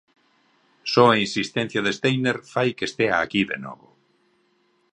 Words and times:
Só 0.91 1.05
a 1.11 1.19
insistencia 1.25 1.81
de 1.85 1.91
Steiner 1.99 2.37
fai 2.53 2.69
que 2.77 2.87
estea 2.89 3.17
aquí 3.19 3.41
de 3.51 3.57
novo. 3.65 3.87